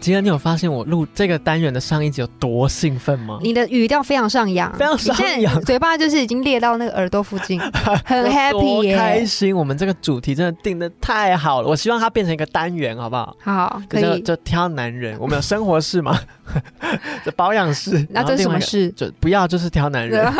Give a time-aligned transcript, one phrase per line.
[0.00, 3.38] 今天你有发现我录这个单元的上一集有多兴奋吗？
[3.42, 7.60] 你的语调非常上扬，非常上扬，嘴巴就是已经裂到那个耳朵附近，
[8.06, 9.54] 很 happy 耶，开心。
[9.54, 13.36] 我们这个主题真的定的太好了，我希望它变成一个单元，好不好？
[13.40, 14.22] 好，可以。
[14.22, 16.18] 就挑男人，我们有生活室吗，
[17.22, 18.88] 这保养室， 那这是什么事？
[18.92, 20.32] 就不要就是挑男人，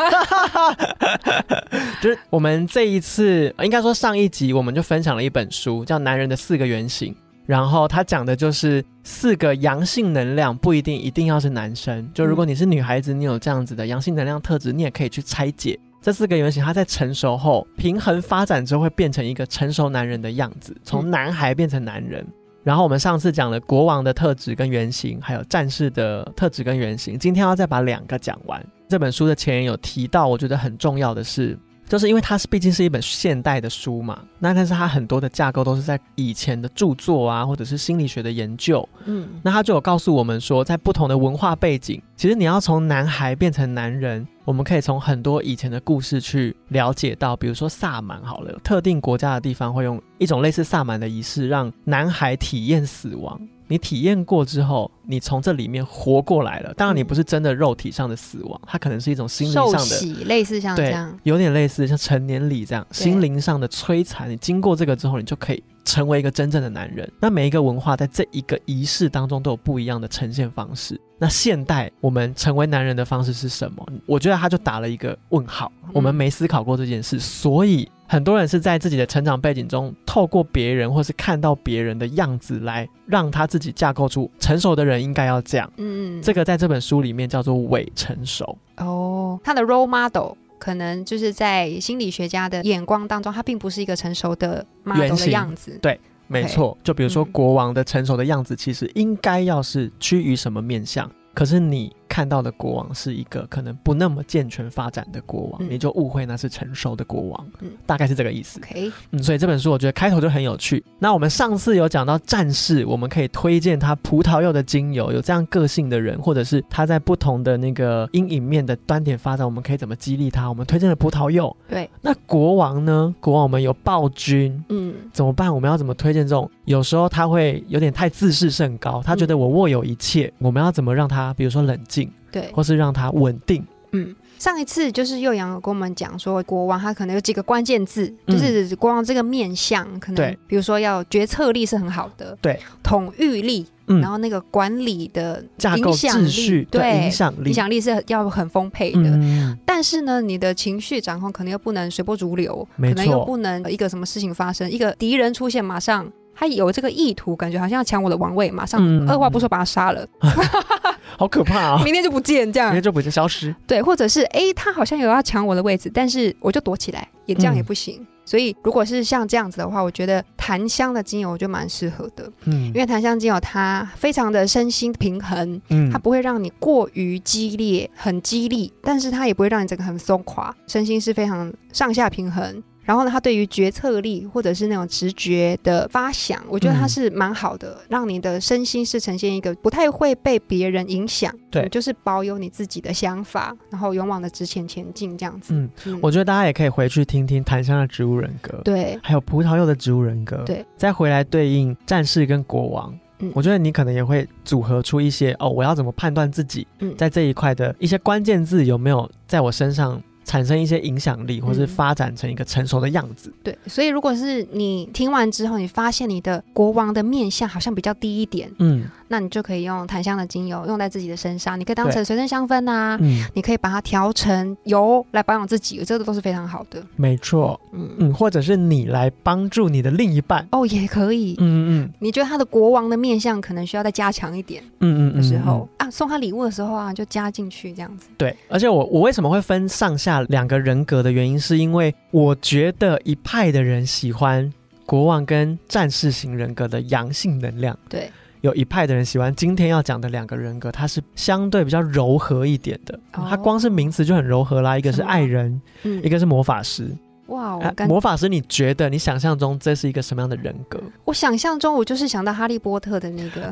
[2.01, 7.13] 就是我们这一次应该说上一集我们就分享了一本书，叫《男人的四个原型》。
[7.51, 12.09] 然后他讲的就是四个阳性能量，不一定一定要是男生。
[12.15, 16.65] 就如果你是女孩子，你有这样子的阳性能量特质，你也可以去拆解这四个原型。
[16.65, 22.25] 他在成熟后平衡发展之后，会变成一个成熟男人的样子，从男孩变成男人。
[22.63, 28.65] 然后我们上次讲了国王的特质跟原型，还有战士的特质跟原型，今天要再把两个讲完。
[28.89, 31.59] 这本书的前言有提到，我觉得很重要的是。
[31.91, 53.37] 就是因为它是毕竟是一本现代的书嘛，那但是它很多的架构都是在以前的著作啊，或者是心理学的研究，嗯，那他就有告诉我们说，在不同的文化背景，其实你要从男孩变成男人，我们可以从很多以前的故事去了解到，比如说萨满好了，特定国家的地方会用一种类似萨满的仪式，让男孩体验死亡。
[53.71, 56.75] 你体验过之后，你从这里面活过来了。
[56.75, 64.29] 当然，你不是真的肉体上的死亡，它可能是一种心灵上的，类似像这样，有点类似像成年礼这样，心灵上的摧残。
[64.29, 67.09] 你经过这个之后，你就可以成为一个真正的男人。
[67.21, 71.01] 那每一个文化在这一个仪式当中都有不一样的呈现方式。
[71.21, 73.87] 那现代我们成为男人的方式是什么？
[74.07, 75.71] 我觉得他就打了一个问号。
[75.93, 77.89] 我们没思考过这件事，所以。
[78.11, 85.73] 很多人是在自己的成长背景中，透过别人或是看到别人的样子来让他自己架构出成熟的人应该要这样。
[85.77, 88.59] 嗯，这个在这本书里面叫做伪成熟。
[88.79, 95.79] 哦，他的 role model 可能就是在心理学家的眼光当中，他并不是一个成熟的 model 的样子。
[95.81, 96.79] 对，没错。
[96.85, 101.11] 就比如说国王的成熟的样子，其实应该要是趋于什么面相？
[101.35, 108.59] 可是你看到的国王是一个可能不那么健全发展的国王，你就误会那是成熟的国王，嗯大概是这个意思。
[108.59, 110.85] OK，嗯，所以这本书我觉得开头就很有趣。
[110.99, 120.49] 那我们上次有讲到战士，我们可以推荐他葡萄柚的精油，有这样个性的人，或者是他在不同的那个阴影面的端点发展，我们可以怎么激励他？
[120.49, 121.57] 我们推荐了葡萄柚。
[121.69, 123.15] 对，那国王呢？
[123.21, 125.55] 国王我们有暴君，嗯，怎么办？
[125.55, 126.51] 我们要怎么推荐这种？
[126.65, 131.33] 有时候他会有点太自视甚高，他觉得我握有一切，我们要怎么让他？
[131.35, 132.00] 比如说冷静，
[132.31, 133.65] 对，或是让他稳定。
[133.93, 145.45] 嗯，上一次就是幼阳跟我们讲说，国王他可能有几个关键字，就是国王这个面相，可能比如说要决策力是很好的，对，统御力，然后那个管理的
[145.77, 149.57] 影响秩序，对，影响力，影响力是要很丰沛的。
[149.67, 156.09] 但是呢，你的情绪掌控可能又不能随波逐流，可能又不能一个什么事情发生，一个敌人出现，马上。
[156.33, 160.07] 他有这个意图，感觉好像要抢我的王位，马上二话不说把他杀了，
[161.21, 161.83] 好可怕啊！
[161.85, 163.55] 明天就不见，这样明天就不见消失。
[163.67, 168.07] 对，或者是哎，他好像有要抢我的位置，但是我就躲起来，也这样也不行。
[168.25, 182.63] 所以如果是像这样子的话，我觉得檀香的精油就蛮适合的，嗯，因为檀香精油它非常的身心平衡，嗯，它不会让你过于激烈、很激励，但是它也不会让你整个很松垮，身心是非常上下平衡。
[182.85, 195.55] 然后呢，他对于决策力或者是那种直觉的发想，我觉得他是蛮好的，让你的身心是呈现一个不太会被别人影响，对，就是保有你自己的想法，然后勇往的直前前进这样子。
[195.55, 206.67] 嗯，我觉得大家也可以回去听听檀香的植物人格，对，还有葡萄柚的植物人格，对，再回来对应战士跟国王，嗯，我觉得你可能也会组合出一些哦，我要怎么判断自己
[206.97, 210.03] 在这一块的一些关键字有没有在我身上。
[210.31, 213.33] 产生一些影响力，或是发展成一个成熟的样子。
[213.43, 218.85] 对，所以如果是你听完之后，你发现你的国王的面相好像比较低一点，嗯。
[219.13, 222.97] 那你就可以用檀香的精油用在自己的身上，你可以当成随身香氛啊，
[223.35, 226.81] 你可以把它调成油来保养自己，这个都是非常好的。
[226.95, 231.35] 没错，嗯嗯，或者是你来帮助你的另一半哦，也可以。
[231.39, 238.07] 嗯嗯，你觉得他的国王的面相可能需要再加强一点，嗯嗯的时候啊，送他礼物的时候啊，就加进去这样子。
[238.17, 244.53] 对，而且我我为什么会分上下两个人格的原因，是因为我觉得一派的人喜欢
[244.87, 247.77] 国王跟战士型人格的阳性能量。
[247.89, 248.09] 对。
[248.41, 252.99] 有一派的人喜欢今天要讲的两个人格，它是相对比较柔和一点的。
[253.13, 256.91] 它光是名词就很柔和啦，一个是爱人，一个是魔法师。
[257.27, 257.57] 哇，
[257.87, 260.81] 魔法师，你觉得你想象中这是一个什么样的人格？
[261.05, 263.49] 我想象中我就是想到哈利波特的那个。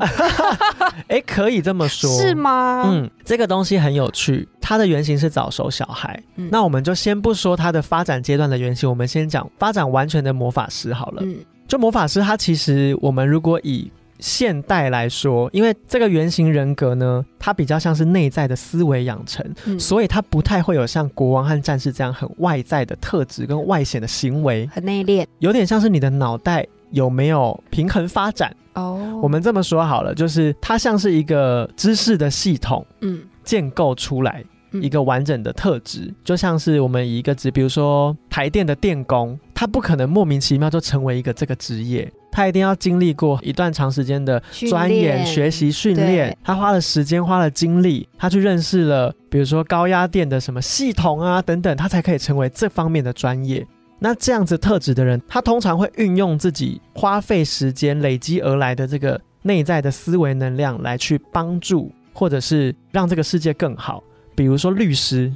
[1.07, 2.83] 哎，可以这么说，是吗？
[2.87, 6.21] 嗯，这个东西很有趣，它的原型是早熟小孩。
[6.35, 11.23] 那我们就先不说它的发展阶段的原型，我们先讲发展完全的魔法师好了。
[11.25, 11.37] 嗯，
[11.69, 13.89] 就魔法师，他其实我们如果以
[14.19, 19.45] 现代来说，因为这个原型人格呢，它比较像是内在的思维养成，
[19.79, 28.55] 所以它不太会有像国王和战士这样很外在的特质跟外显的行为，很内敛，有点像是你的脑袋有没有平衡发展。
[28.75, 29.21] 哦。
[29.23, 42.11] 我们这么说好了，就是它像是一个知识的系统，嗯，建构出来一个完整的特质，就像是我们以一个职，比如说台电的电工，他不可能莫名其妙就成为一个这个职业。
[42.31, 46.37] 他一定要经历过一段长时间的钻研、学习、训练。
[46.45, 53.67] 他花了时间，花了精力，他去认识了，比如说高压电的什么系统啊等等，他才可以成为这方面的专业。
[53.99, 64.03] 那这样子特质的人，他通常会运用自己花费时间累积而来的这个内在的思维能量，来去帮助或者是让这个世界更好。
[64.35, 65.35] 比如说律师。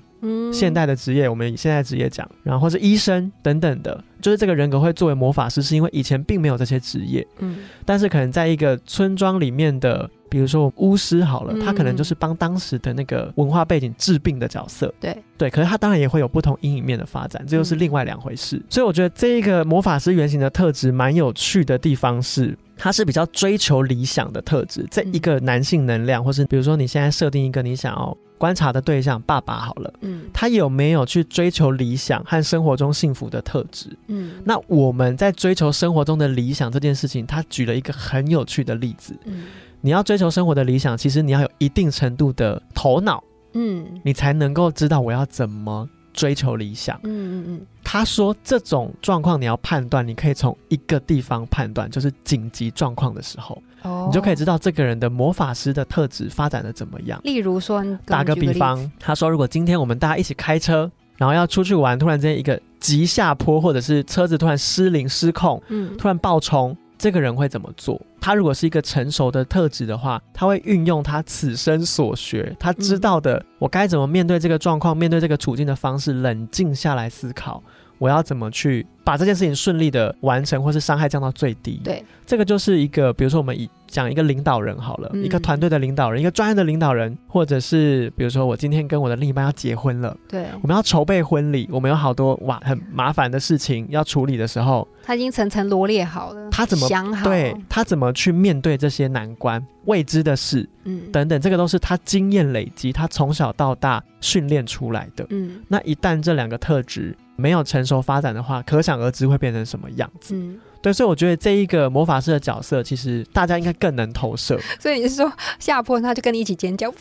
[0.52, 7.26] 现代的职业，我们以现在职业讲，然后是医生等等的，就是这个人格会作为魔法师，是因为以前并没有这些职业。
[7.38, 14.94] 嗯，但是可能在一个村庄里面的，比如说巫师好了，他可能就是帮当时的那个文化背景治病的角色。
[15.00, 18.62] 对对，可是他当然也会有不同阴影面的发展，这又是另外两回事。
[18.69, 24.86] 所以我觉得这一个魔法师原型的特质蛮有趣的地方是，他是比较追求理想的特质。
[24.90, 28.16] 这一个男性能量，或是比如说你现在设定一个你想要。
[28.42, 33.96] 观察的对象，爸爸好了，嗯，他有没有去追求理想和生活中幸福的特质？
[34.08, 39.16] 嗯，那我们在追求生活中的理想这件事情，他举了一个很有趣的例子。
[39.26, 39.44] 嗯，
[39.80, 43.22] 你要追求生活的理想，其实你要有一定程度的头脑，
[43.52, 46.98] 嗯，你才能够知道我要怎么追求理想。
[47.04, 47.66] 嗯嗯嗯。
[47.84, 53.60] 他说这种状况你要判断，你可以从一个地方判断，就是紧急状况的时候。
[54.06, 57.20] 你就可以知道这个人的魔法师的特质发展的怎么样。
[57.24, 68.00] 例如说，打个比方，他说，如果今天我们大家一起开车，然后要出去玩，突然之间一个急下坡，或者是车子突然失灵失控，嗯，突然爆冲，这个人会怎么做？
[68.20, 77.60] 他如果是一个成熟的特质的话，他会运用他此生所学，他知道的，我该怎么面对这个状况，面对这个处境的方式，冷静下来思考。
[78.02, 81.81] 我要怎么去把这件事情顺利的完成，或是伤害降到最低？
[81.84, 97.25] 对，这个就是一个，比如说我们以讲一个领导人好了，一个团队的领导人，一个专业的领导人，或者是比如说我今天跟我的另一半要结婚了，对，我们要筹备婚礼，我们有好多哇很麻烦的事情要处理的时候，他已经层层罗列好了，他怎么想好？
[97.25, 105.25] 对他怎么去面对这些难关、未知的事，嗯，等等，这个都是他经验累积，他从小到大训练出来的。
[105.31, 107.16] 嗯，那一旦这两个特质。
[107.37, 110.34] 没有成熟发展的话，可想而知会变成什么样子。
[110.34, 114.58] 嗯，对，所以我觉得这一个魔法师的角色，其实大家应该更能投射。
[114.79, 116.96] 所以你是说下坡，他就跟你一起尖叫，哇，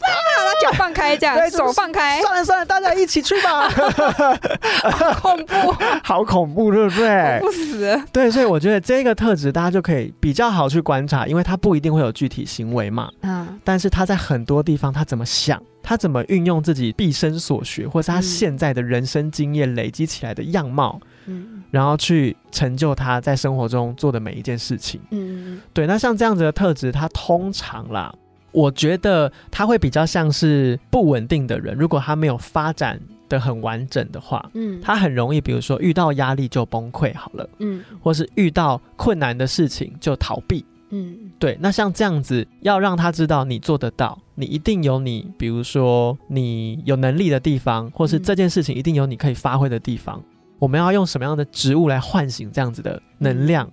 [0.61, 2.60] 脚放开，这样手放开，算了算了，
[3.01, 3.69] 一起去吧。
[5.21, 7.39] 恐怖，好恐怖，对不对？
[7.39, 8.01] 不死。
[8.11, 13.09] 对，所以我觉得这个特质大家就可以比较好去观察，因为他不一定会有具体行为嘛。
[13.21, 15.61] 嗯，但是他在很多地方他怎么想？
[15.83, 25.87] 他怎么运用自己毕生所学，或是他现在的人生经验累积起来的样貌，嗯，然后去成就他在生活中做的每一件事情，嗯对。
[25.87, 28.13] 那像这样子的特质，他通常啦，
[28.51, 31.75] 我觉得他会比较像是不稳定的人。
[31.75, 40.65] 如果他没有发展的很完整的话，嗯，他很容易，比如说遇到压力就崩溃好了，嗯，或是遇到困难的事情就逃避。
[40.93, 50.21] 嗯，对，那像这样子，要让他知道你做得到，你一定有你，比如说你有能力的地方，或是这件事情一定有你可以发挥的地方。
[50.59, 53.71] 我们要用什么样的植物来唤醒这样子的能量，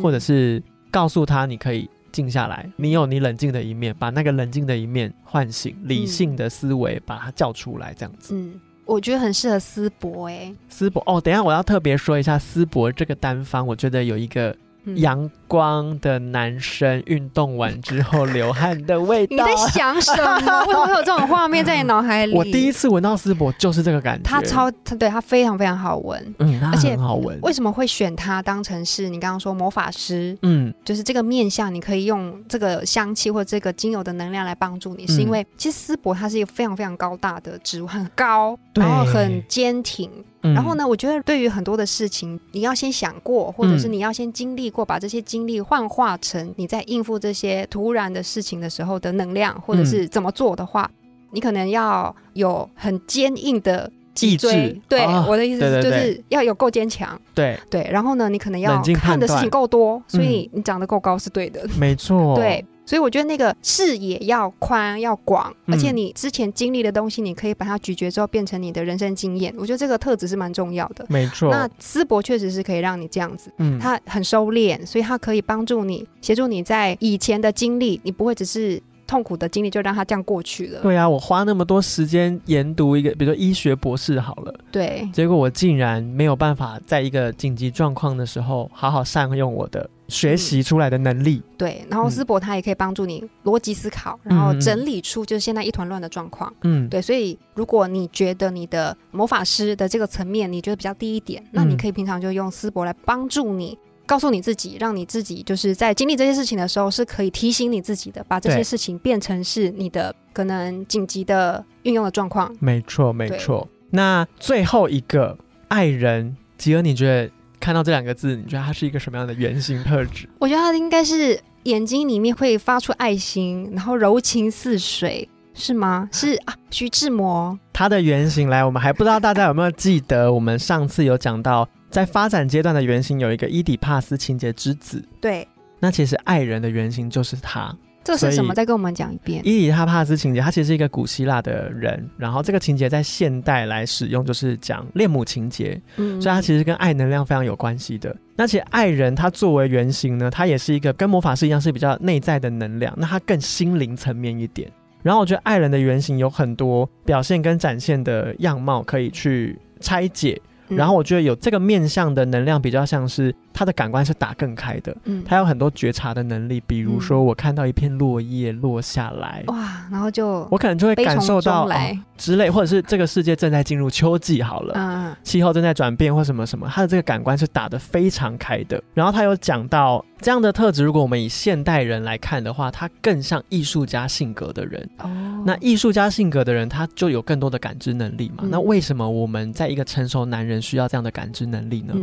[0.00, 8.34] 或者是告诉他你可以静下来，你有你冷静的一面，把那个冷静的一面唤醒，理性的思维把它叫出来，这样子。
[8.34, 14.56] 嗯，我觉得很适合思博哎，思博哦，等下我要特别说一下思博这个单方，我觉得有一个。
[14.96, 20.36] 阳光的男生运动完之后流汗的味道，你在想什么？
[20.66, 22.34] 为什么会有这种画面在你脑海里？
[22.34, 27.38] 我第一次闻到丝柏就是这个感觉，它超它对它非常非常好闻，嗯，而且很好闻。
[27.42, 30.36] 为什么会选它当成是你刚刚说魔法师？
[30.42, 40.10] 嗯，就是这个面相，你可以用这个香气或这个精油的能量来帮助你，是因为其实丝柏它是一个非常非常高大的植物，很高，然后很坚挺。
[40.42, 50.90] 然后呢，我觉得对于很多的事情，你要先想过，或者是你要先经历过，把这些经历幻化成你在应付这些突然的事情的时候的能量，或者是怎么做的话，
[51.30, 54.80] 你可能要有很坚硬的脊椎。
[54.88, 57.20] 对，我的意思是就是要有够坚强。
[57.34, 61.68] 对对，然后呢，你可能要看的事情够多，所以你长得够高是对的。
[61.78, 62.34] 没错。
[62.40, 62.64] 对。
[62.90, 69.54] 所以我觉得那个视野要宽要广，而且你之前经历的东西，你可以把它咀嚼之后变成你的人生经验。
[69.56, 71.06] 我觉得这个特质是蛮重要的。
[71.08, 71.52] 没错。
[71.52, 78.82] 那思博确实是可以让你这样子，嗯，他很收敛，所以他可以帮助你，协助你在以前的经历，你不会只是。
[79.10, 80.80] 痛苦的经历就让他这样过去了。
[80.82, 91.42] 对啊，我花那么多时间研读一个，比如说医学博士好了，对，结果我竟然没有办法在一个紧急状况的时候好好善用我的学习出来的能力。
[91.58, 96.52] 对，然后思博他也可以帮助你逻辑思考，然后整理出就是现在一团乱的状况。
[96.62, 103.76] 嗯，对，所以如果你觉得你的魔法师的这个层面你觉得比较低一点，那你可以平常就用思博来帮助你。
[104.10, 112.52] 告诉你自己，让你自己就是在经历这些事情的时候，是可以提醒你自己的，把这些事情变成是你的可能紧急的运用的状况。
[112.58, 113.68] 没错，没错。
[113.90, 115.38] 那最后一个
[115.68, 120.28] 爱人，吉尔，你觉得看到这两个字，你觉得他是一个什么样的原型特质？
[120.40, 126.08] 我觉得他应该是眼睛里面会发出爱心，然后柔情似水，是吗？
[126.10, 127.56] 是啊，徐志摩。
[127.72, 131.68] 他的原型来，我们还不知道大家有没有记得，我们上次有讲到。
[131.90, 135.46] 在发展阶段的原型有一个伊底帕斯情节之子，对，
[135.78, 137.76] 那其实爱人的原型就是他。
[138.02, 138.54] 这是什么？
[138.54, 139.42] 再跟我们讲一遍。
[139.44, 148.16] 伊底帕斯情节，他其实是一个古希腊的人，然后这个情节在现代来使用，就是讲恋母情节，嗯，所以它其实跟爱能量非常有关系的。
[148.36, 154.70] 那其实爱人他作为原型呢，他也是一个跟魔法师一样是比较内在的能量，那他更心灵层面一点。
[155.02, 160.40] 然后我觉得爱人的原型有很多表现跟展现的样貌可以去拆解。
[160.70, 171.68] 然后我觉得有这个面向的能量比较像是他的感官是打更开的，嗯，他有很多觉察的能力，比如说我看到一片落叶落下来，哇，然后就我可能就会感受到
[172.16, 178.82] 之类，或者是这个世界正在进入秋季好了，嗯，气候正在转变或什么什么，他的这个感官是打得非常开的。
[178.94, 184.88] 然后他有讲到这样的特质，如果我们以现代人来看的话，他更像艺术家性格的人。
[184.98, 188.44] 哦，那艺术家性格的人，他就有更多的感知能力嘛？
[188.50, 190.60] 那为什么我们在一个成熟男人？
[190.60, 191.94] 需要这样的感知能力呢？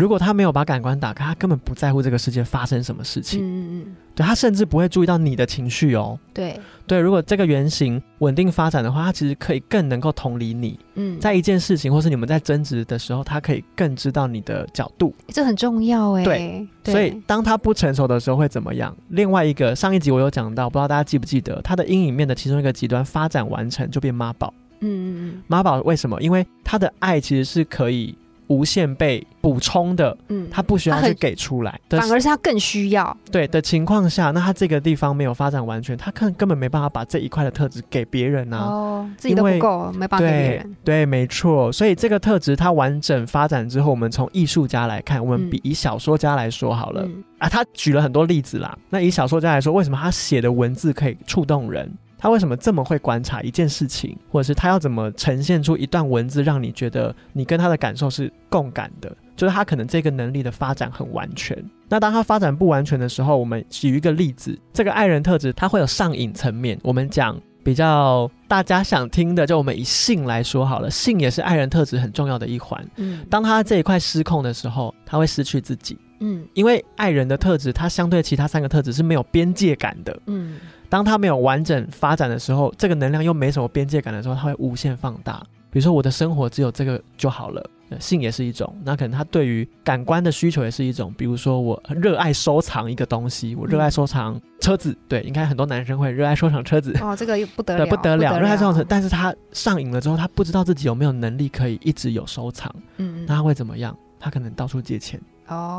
[0.00, 3.40] 如果他没有把感官打开，他根本不在乎这个世界发生什么事情。
[3.42, 6.18] 嗯嗯对他甚至不会注意到你的情绪哦。
[6.34, 10.78] 对对，如果这个原型稳定发展的话，他其实可以更能够同理你。
[10.94, 15.14] 嗯，在一件事情或是你们在争执的时候，他可以更知道你的角度。
[15.28, 16.24] 这很重要哎。
[16.24, 18.94] 对，所以当他不成熟的时候会怎么样？
[19.10, 24.52] 另外一个上一集我有讲到，不知道大家记不记得，他的阴影面的其中一个极端发展完成就变妈宝。
[24.80, 26.20] 嗯嗯嗯，妈宝为什么？
[26.20, 28.16] 因为他的爱其实是可以。
[28.50, 33.16] 无限被补充的，嗯，他不需要去给出来，反而是他更需要。
[33.30, 38.58] 对的情况下，那他这个地方没有发展完全，他看根本没办法把这一块的特质给别人啊。
[38.58, 40.76] 哦，自己都不够，没办法给别人。
[40.84, 41.70] 对，没错。
[41.70, 47.48] 所以这个特质它完整发展之后，我们从艺术家来看，我们比以小说家来说好了啊。
[47.48, 48.76] 他举了很多例子啦。
[48.88, 51.88] 那以小说家来说，为什么他写的文字可以触动人？
[52.20, 59.10] 他为什么这么会观察一件事情，或者是他要怎么呈现出一段文字，让你觉得你跟他的感受是共感的？
[59.34, 61.56] 就是他可能这个能力的发展很完全。
[61.88, 66.78] 那当他发展不完全的时候，我们举一个例子，这个爱人特质，它会有上瘾层面。
[66.82, 72.86] 我们讲比较大家想听的，就我们以性来说好了，性也是爱人特质很重要的一环。
[72.96, 75.96] 嗯，当他这一块失控的时候，他会失去自己。
[76.20, 80.20] 嗯，因为爱人的特质，他相对其他三个特质是没有边界感的。
[80.26, 80.58] 嗯。
[80.90, 85.42] 当他没有完整发展的时候，这个能量又没什么边界感的时候，它会无限放大。
[85.70, 87.64] 比如说，我的生活只有这个就好了，
[88.00, 88.76] 性也是一种。
[88.84, 91.14] 那可能他对于感官的需求也是一种。
[91.16, 94.98] 比如说，我热爱收藏一个东西，我热爱收藏车子。
[95.06, 96.92] 对，应该很多男生会热爱收藏车子。
[97.00, 98.84] 哦，这个又不得了，不得了，热爱收藏车。
[98.88, 102.74] 但是他上瘾了之后，他不知道自己有没有能力可以一直有收藏。
[102.96, 103.96] 嗯，那他会怎么样？
[104.18, 105.20] 他可能到处借钱。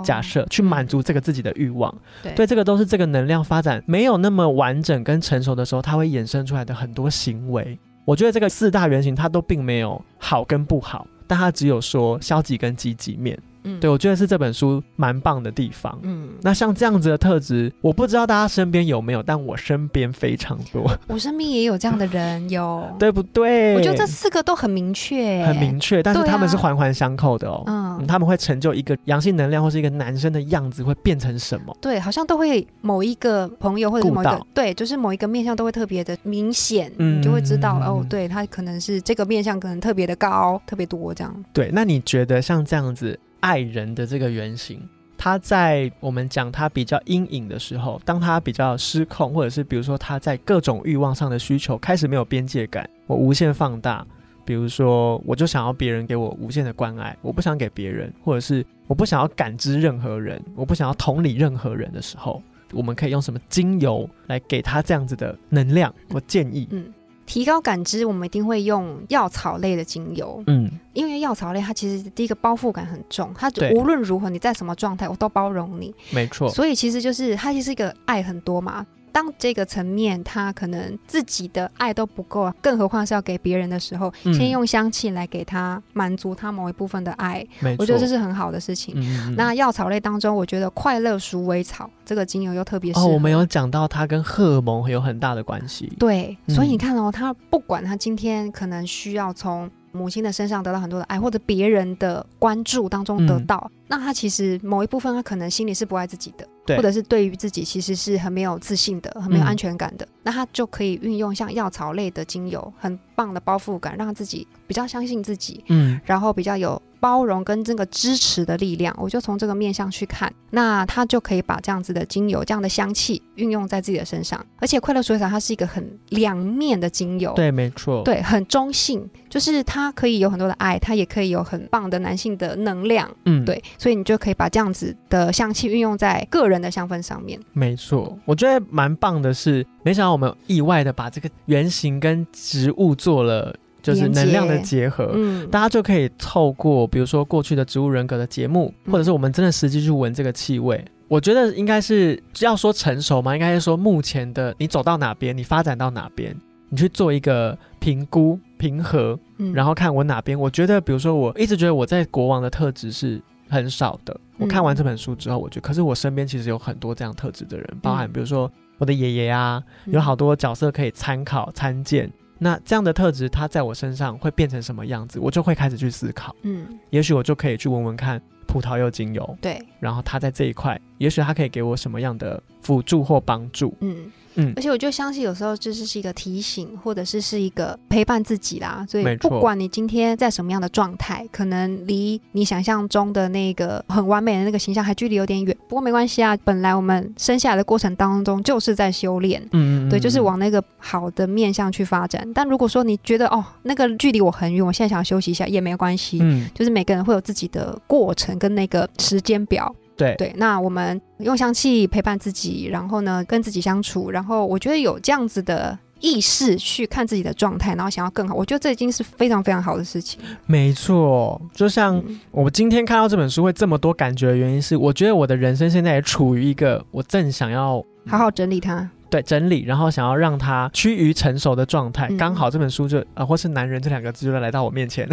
[0.04, 7.78] 假设去满足这个自己的欲望，对，这个都是这个能量发展没有那么完整跟成熟的时候，它会衍生出来的很多行为。
[8.04, 13.38] 我觉得这个四大原型它都并没有好跟不好，但它只有说消极跟积极面。
[13.64, 15.98] 嗯，对我觉得是这本书蛮棒的地方。
[16.04, 20.90] 嗯，那像这样子的特质，我不知道大家身边有没有，但我身边非常多。
[21.08, 23.76] 我身边也有这样的人，有 对不对？
[23.76, 27.64] 我觉得这四个都很明确，很明确，但是他们是环环相扣的哦。
[27.68, 31.76] 嗯，他们会成就一个阳性能量，或是一个男生的样子会变成什么？
[31.82, 41.46] 对，好像都会某一个朋友或者某一个对，就是某一个面相都会特别的明显，你就会知道哦，对他可能是这个面相可能特别的高，特别多这样。
[41.54, 44.82] 对，那你觉得像这样子爱人的这个原型，
[45.18, 54.08] 他在我们讲他比较阴影的时候，当他比较失控，或者是比如说他在各种欲望上的需求开始没有边界感，我无限放大。
[54.44, 62.42] 比如说，我就想要别人给我无限的关爱，我不想给别人，或者是我不想要感知任何人，我不想要同理任何人的时候，
[62.74, 65.94] 我们可以用什么精油来给他这样子的能量？
[66.10, 66.92] 我建议，嗯，
[67.32, 78.86] 提高感知，我们一定会用药草类的精油，嗯，因为药草类它其实第一个包覆感很重，它无论如何你在什么状态，我都包容你，没错，所以其实就是它其实一个爱很多嘛。
[79.12, 87.46] 当这个层面他可能自己的爱都不够，更何况是要给别人的时候，先用香气来给他满足他某一部分的爱，
[87.78, 88.96] 我觉得这是很好的事情。
[89.36, 95.92] 那药草类当中，我觉得快乐鼠尾草这个精油又特别哦，我们有讲到它跟荷尔蒙有很大的关系。
[96.00, 99.70] 对，所以你看哦，他不管他今天可能需要从。
[99.94, 116.82] 母亲的身上得到很多的爱，或者别人的关注当中得到，那他其实某一部分他可能心里是不爱自己的，或者是对于自己其实是很没有自信的，很没有安全感的，那他就可以运用像药草类的精油，很棒的包覆感，让自己比较相信自己，嗯，然后比较有。
[117.02, 124.46] 包容跟这个支持的力量，我就从这个面向去看，那他就可以把这样子的精油、这样的香气运用在自己的身上。
[124.58, 137.40] 而且快乐水草它是一个很两面的精油，对，没错，对，很中性，就是它可以有很多的爱，它也可以有很棒的男性的能量，嗯，对，所以你就可以把这样子的香气运用在个人的香氛上面。
[137.52, 143.56] 没错，我觉得蛮棒的是，没想到我们意外的把这个原型跟植物做了。
[143.82, 156.36] 就是能量的结合，嗯，大家就可以透过比如说过去的植物人格的节目，或者是我们真的实际去闻这个气味，我觉得应该是要说成熟嘛，应该是说目前的你走到哪边，你发展到哪边，
[156.70, 159.20] 你去做一个评估平和，
[159.54, 160.40] 然后看我哪边。
[160.40, 163.20] 我觉得，比如说我一直觉得我在国王的特质是
[163.50, 172.12] 很少的，我看完这本书之后，我觉得，可是我身边其实有很多这样特质的人，包含比如说我的爷爷啊，有好多角色可以参考参见。
[172.44, 175.20] 那这样的特质，它在我身上会变成什么样子？
[175.20, 176.36] 我就会开始去思考。
[176.42, 179.38] 嗯，也许我就可以去闻闻看葡萄柚精油。
[179.40, 183.78] 对，然后它在这一块，也许它可以给我什么样的辅助或帮助？
[183.82, 184.12] 嗯。
[184.36, 188.86] 嗯，而且我就相信有时候就是是一个提醒，或者是是一个陪伴自己啦。
[188.90, 195.56] 所以不管你今天在什么样的状态，可能离你想象中的那个很完美的那个形象还距离有点远。
[195.68, 202.28] 不过没关系啊，本来我们生下来的过程当中就是在修炼，嗯，对，就是往那个好的面向去发展。
[202.34, 209.74] 但如果说你觉得哦，那个距离我很远，我现在想要休息一下也没关系，嗯，就是每个人会有自己的过程跟那个时间表。
[210.02, 220.20] 对对，那我们用香气陪伴自己，然后呢，跟自己相处，然后我觉得有这样子的意识去看自己的状态，然后想要更好，我觉得这已经是非常非常好的事情。
[220.48, 228.90] 没错，就像我今天看到这本书会这么多感觉的原因是，我觉得我的人生现在也处于一个我正想要好好整理它。
[229.12, 235.06] 对，整理，然后想要让他趋于成熟的状态，刚好这本书就啊，或是男人这两个字就来到我面前。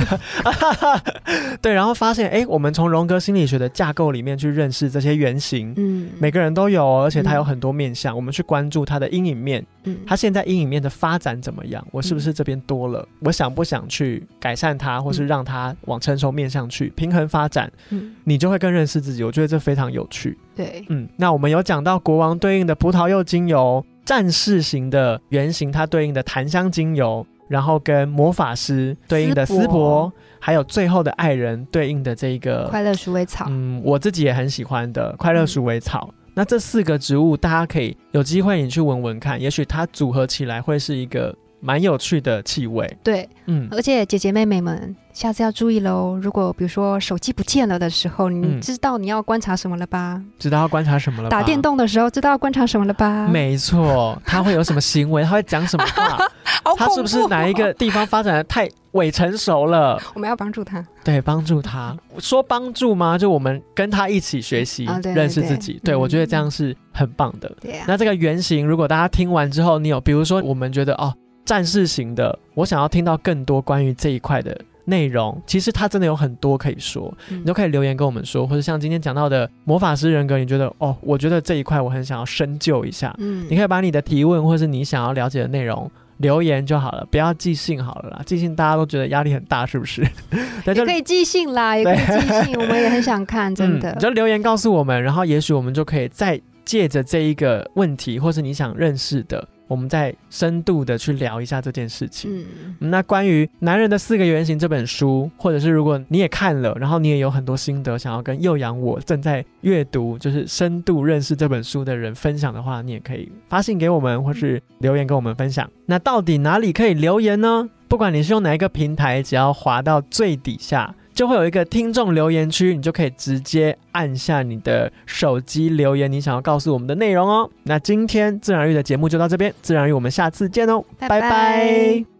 [1.60, 11.84] 对，然后发现，哎，我们从荣格心理学的架构里面去认识这些原型，嗯，每个人都有，而且他有很多面相，我们去关注他的阴影面，嗯，他现在阴影面的发展怎么样？
[11.90, 13.04] 我是不是这边多了？
[13.22, 17.68] 我想不想去改善它，或是让它往成熟面向去平衡发展？
[17.90, 19.24] 嗯，你就会更认识自己。
[19.24, 20.38] 我觉得这非常有趣。
[20.54, 36.08] 对，嗯，那我们有讲到国王对应的葡萄柚精油，战士型的原型，它对应的檀香精油，然后跟魔法师对应的丝柏，还有最后的爱人对应的这个快乐鼠尾草，嗯，我自己也很喜欢的快乐鼠尾草。
[36.32, 41.36] 那这四个植物，大家可以有机会你去闻闻看，也许它组合起来会是一个。
[41.60, 46.16] 蛮有趣的气味，对，嗯，而且姐姐妹妹们，下次要注意喽。
[46.22, 50.22] 如果比如说手机不见了的时候，你知道你要观察什么了吧？
[50.38, 51.28] 知道要观察什么了？
[51.28, 53.26] 打电动的时候，知道要观察什么了吧？
[53.26, 55.24] 没错，他会有什么行为？
[55.24, 56.18] 他会讲什么话？
[56.78, 60.00] 他是不是哪一个地方发展的太伪成熟了？
[60.14, 61.96] 我们要帮助他，对，帮助他。
[62.20, 63.18] 说帮助吗？
[63.18, 65.80] 就我们跟他一起学习，认识自己。
[65.82, 67.52] 对，我觉得这样是很棒的。
[67.60, 71.12] 对那这个原型，如果大家听完之后，你有，比如说，我们觉得哦。
[71.44, 74.54] 战士型的，我想要听到更多关于这一块的
[74.88, 90.02] 内容，其实它真的有很多可以说，你都可以留言跟我们说，或者像今天讲到的魔法师人格，你觉得哦，我觉得这一块我很想要深究一下，嗯，你可以把你的提问或是你想要了解的内容留言就好了，不要寄信好了啦，寄信大家都觉得压力很大，是不是？
[90.66, 99.46] 也可以寄信啦，也可以寄信，我们也很想看， 真的，就留言告诉我们，然后也许我们就可以再借着这一个问题，或是你想认识的。
[99.68, 102.44] 我们再深度的去聊一下这件事情。
[102.80, 115.70] 嗯，那关于《男人的四个原型》这本书，或者是如果你也看了，然后你也有很多心得想要跟幼阳我正在阅读，就是深度认识这本书的人分享的话，你也可以发信给我们，或是留言跟我们分享。
[115.86, 117.68] 那到底哪里可以留言呢？
[117.86, 120.94] 不管你是用哪一个平台，只要滑到最底下。
[121.18, 127.50] 就会有一个听众留言区，你就可以直接按下你的手机留言，你想要告诉我们的内容哦。
[127.64, 132.17] 那今天自然语的节目就到这边，自然语我们下次见哦，拜拜。